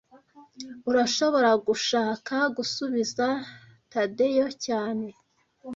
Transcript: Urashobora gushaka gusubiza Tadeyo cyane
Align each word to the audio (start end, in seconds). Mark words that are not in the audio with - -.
Urashobora 0.89 1.49
gushaka 1.67 2.35
gusubiza 2.57 3.25
Tadeyo 3.91 4.47
cyane 4.65 5.07